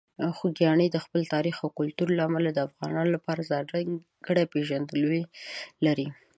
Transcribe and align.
خوږیاڼي 0.37 0.87
د 0.91 0.97
خپل 1.05 1.21
تاریخ 1.33 1.55
او 1.63 1.69
کلتور 1.79 2.07
له 2.17 2.23
امله 2.29 2.49
د 2.53 2.59
افغانانو 2.67 3.13
لپاره 3.15 3.47
ځانګړې 3.51 4.49
پېژندګلوي 4.53 5.23
لري. 5.85 6.07